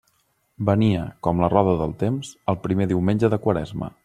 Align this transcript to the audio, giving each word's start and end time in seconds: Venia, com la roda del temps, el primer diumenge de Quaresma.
Venia, 0.69 1.03
com 1.27 1.43
la 1.45 1.51
roda 1.55 1.77
del 1.83 1.95
temps, 2.01 2.35
el 2.55 2.61
primer 2.67 2.93
diumenge 2.95 3.35
de 3.37 3.45
Quaresma. 3.47 3.97